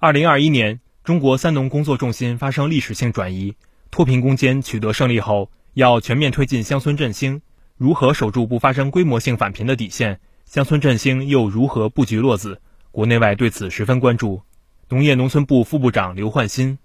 [0.00, 3.56] 二零二一年，中国三农工作重心发生历史性转移，
[3.90, 7.42] 脱贫攻坚取得胜利后，要全面推进乡村振兴。
[7.76, 10.20] 如何守住不发生规模性返贫的底线？
[10.44, 12.60] 乡村振兴又如何布局落子？
[12.92, 14.42] 国内外对此十分关注。
[14.88, 16.78] 农业农村部副部长刘焕新：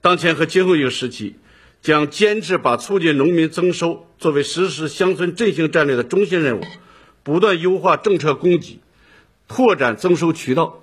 [0.00, 1.34] 当前和今后一个时期，
[1.82, 6.64] 将坚持把促进农民增收作为实施乡村振兴战略的中心任务，
[7.24, 8.78] 不断优化政策供给，
[9.48, 10.78] 拓展增收渠道。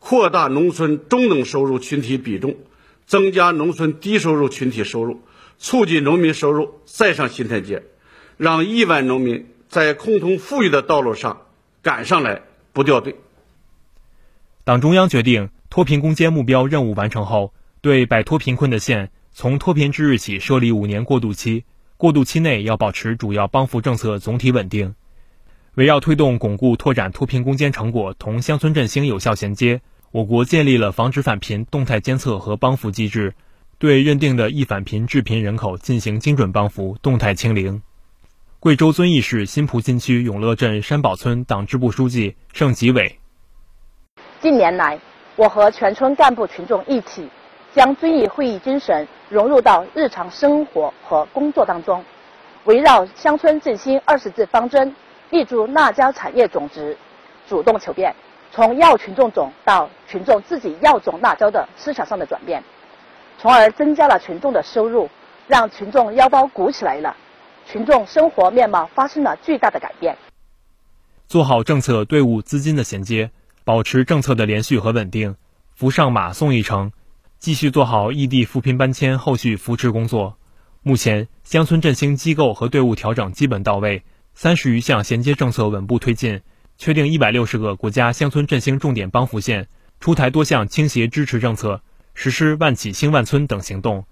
[0.00, 2.56] 扩大农村中等收入群体比重，
[3.06, 5.20] 增加农村低收入群体收入，
[5.58, 7.84] 促进农民收入再上新台阶，
[8.36, 11.42] 让亿万农民在共同富裕的道路上
[11.82, 12.42] 赶上来，
[12.72, 13.14] 不掉队。
[14.64, 21.64] 党中央决定，脱贫攻坚目标任务完成后，对摆脱贫困的县，从脱贫之日起设立五年过渡期，
[21.96, 24.94] 过渡期内要保持主要帮扶政策总体稳定，
[25.76, 29.80] 围绕推动巩固拓展脱贫攻坚成果同乡村振兴有效衔接。
[30.10, 33.32] 我国建立了防止返贫动态监测和帮扶机制，
[33.78, 37.80] 对认定的易返贫致贫人口进行精准帮扶、动态清零。
[38.58, 43.18] 贵州遵义市新蒲新区永乐镇山堡村党支部书记盛吉伟：
[44.40, 44.98] 近年来，
[45.36, 47.28] 我和全村干部群众一起，
[47.72, 52.04] 将遵义会议精神融入到日常生活和工作当中，
[52.64, 54.92] 围绕乡村振兴二十字方针，
[55.30, 56.96] 立足辣椒产业种植，
[57.48, 58.14] 主动求变。
[58.52, 62.62] 从要群众种到群众自己要种辣椒的思想上的转变，
[63.38, 65.08] 从而增加了群众的收入，
[65.46, 67.16] 让群众腰包鼓起来了，
[67.64, 70.16] 群众生活面貌发生了巨大的改变。
[71.28, 73.30] 做好政策、队伍、资金的衔接，
[73.62, 75.36] 保持政策的连续和稳定，
[75.76, 76.90] 扶上马送一程，
[77.38, 80.36] 继续做好异地扶贫搬迁后续扶持工作。
[80.82, 84.02] 目前，乡村振兴机构和队伍调整基本到位，
[84.42, 86.40] 三十余项衔接政策稳步推进。
[86.78, 89.68] 确定一百六十个国家乡村振兴重点帮扶县，
[90.00, 91.82] 出台多项倾斜支持政策，
[92.14, 94.06] 实施万企兴万村等行动。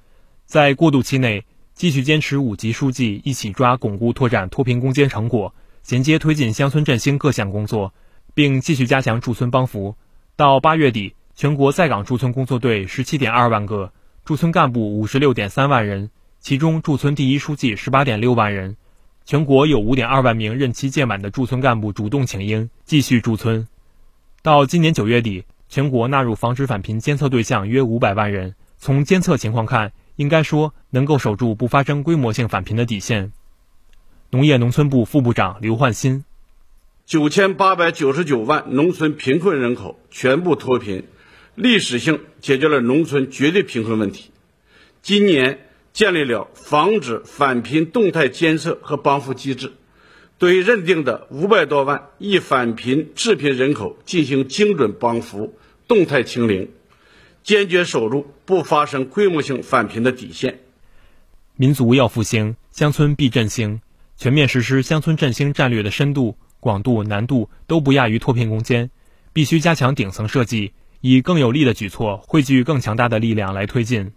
[0.45, 7.95] 在过渡期内，继续坚持五级书记一起抓巩固拓展脱贫攻坚成果，衔接推进乡村振兴各项工作，
[8.35, 9.97] 并继续加强驻村帮扶。
[10.37, 13.95] 到八月底，全国在岗驻村工作队十七点二万个，
[14.27, 18.77] 驻村干部五十六点三万人，其中驻村第一书记十八点六万人。
[19.29, 23.69] 全国有五点二万名任期届满的驻村干部主动请缨，继续驻村。
[24.43, 28.55] 到今年九月底，全国纳入防止返贫监测对象约五百万人。
[28.79, 33.31] 从监测情况看，应该说能够守住不发生规模性返贫的底线。
[34.31, 36.25] 农业农村部副部长刘焕新：
[37.05, 41.05] 九千八百九十九万农村贫困人口全部脱贫，
[41.55, 44.31] 历史性解决了农村绝对贫困问题。
[45.03, 45.59] 今年。
[45.99, 49.73] 建立了防止返贫动态监测和帮扶机制，
[50.39, 56.71] 对认定的五百多万易返贫致贫人口进行精准帮扶、动态清零，
[57.43, 60.61] 坚决守住不发生规模性返贫的底线。
[61.57, 63.81] 民族要复兴，乡村必振兴。
[64.17, 68.89] 全面实施乡村振兴战略的深度、广度、难度都不亚于脱贫攻坚，
[69.33, 74.13] 必须加强顶层设计，以更有力的举措汇聚更强大的力量来推进。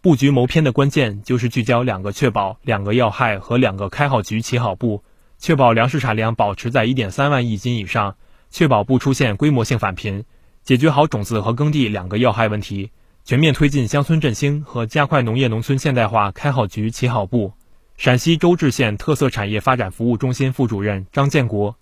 [0.00, 5.02] 布局谋篇的关键就是聚焦两个确保、两个要害和两个开好局、起好步，
[5.40, 8.14] 确保粮食产量保持在一点三万亿斤以上，
[8.48, 10.24] 确保不出现规模性返贫，
[10.62, 12.92] 解决好种子和耕地两个要害问题，
[13.24, 17.54] 全面推进乡村振兴和加快农业农村现代化开好局、起好步。
[17.96, 21.74] 陕西周至县特色产业发展服务中心副主任张建国：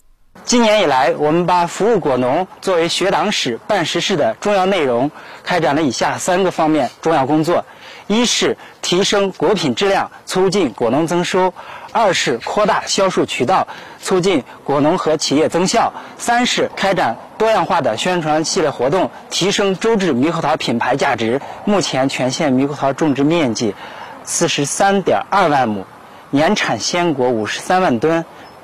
[0.43, 5.11] 今年以来，我们把服务果农作为学党史办实事的重要内容，
[5.43, 7.63] 开展了以下三个方面重要工作。
[8.07, 11.51] 一是提升果品质量，促进果农增收；
[11.91, 13.67] 二是扩大销售渠道，
[14.01, 21.41] 促进果农和企业增效；三是开展多样化的宣传系列活动，提升周至猕猴桃品牌价值。
[21.65, 23.75] 目前，全县猕猴桃种植面积
[24.23, 25.85] 四十三点二万亩，
[26.29, 28.23] 年产鲜果五十三万吨，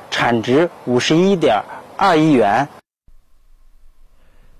[0.10, 1.64] 产值五十一点
[1.98, 2.70] 二亿元。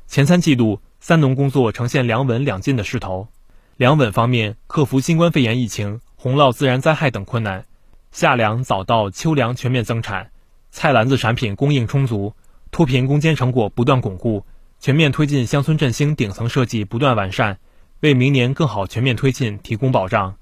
[0.08, 3.29] 前三季度，三农工作呈现两稳两进的势头。
[3.78, 7.66] 粮稳方面，克服新冠肺炎疫情、洪涝自然灾害等困难，
[8.11, 10.29] 夏粮早稻、秋粮全面增产，
[10.70, 12.35] 菜篮子产品供应充足，
[12.70, 14.46] 脱贫攻坚成果不断巩固，
[14.79, 17.58] 全面推进乡村振兴顶层设计不断完善，
[18.02, 20.35] 为明年更好全面推进提供保障。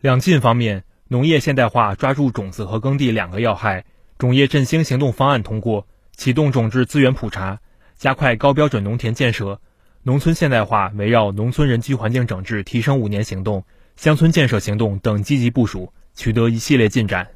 [0.00, 3.84] 两进方面，农业现代化抓住种子和耕地两个要害，
[4.18, 5.84] 种业振兴行动方案通过，
[6.16, 7.58] 启动种质资源普查，
[7.96, 9.60] 加快高标准农田建设。
[10.04, 13.64] 农村现代化围绕农村人居环境整治提升五年行动、
[13.96, 17.28] 乡村建设行动等积极部署，取得一系列进展。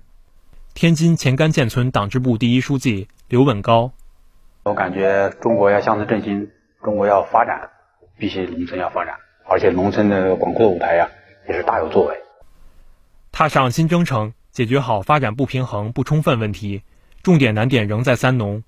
[0.73, 3.93] 天津前干建村党支部第一书记刘稳高：
[4.63, 6.51] 我感觉中国要乡村振兴，
[6.83, 7.69] 中国要发展，
[8.17, 11.11] 必须农村要发展，而且农村的广阔舞台呀
[11.49, 12.17] 也是大有作为。
[13.33, 16.83] 踏上新征程，解决好发展不平衡不充分问题，
[17.23, 18.63] 重点难点仍在三农，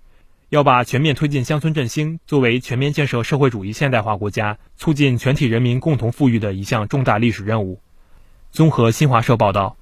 [0.55, 7.81] 要把全面推进乡村振兴作为全面建设社会主义现代化国家、促进全体人民共同富裕的一项重大历史任务。
[8.53, 9.77] 综合新华社报道。